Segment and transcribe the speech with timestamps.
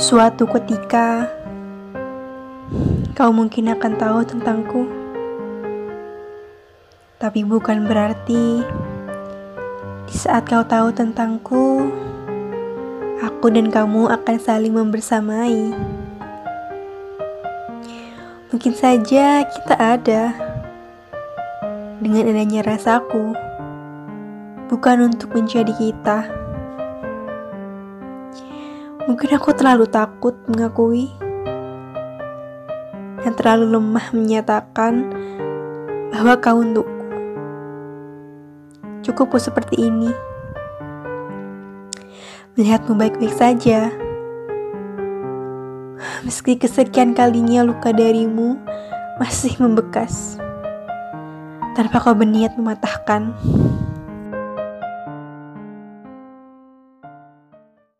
[0.00, 1.28] Suatu ketika,
[3.12, 4.88] kau mungkin akan tahu tentangku,
[7.20, 8.64] tapi bukan berarti
[10.08, 11.92] di saat kau tahu tentangku,
[13.20, 15.76] aku dan kamu akan saling membersamai.
[18.56, 20.32] Mungkin saja kita ada
[22.00, 23.36] dengan adanya rasaku,
[24.72, 26.49] bukan untuk menjadi kita.
[29.08, 31.08] Mungkin aku terlalu takut mengakui
[33.24, 35.08] dan terlalu lemah menyatakan
[36.12, 37.06] bahwa kau untukku.
[39.00, 40.12] Cukupku seperti ini.
[42.56, 43.88] Melihatmu baik-baik saja.
[46.20, 48.60] Meski kesekian kalinya luka darimu
[49.16, 50.36] masih membekas.
[51.72, 53.32] Tanpa kau berniat mematahkan.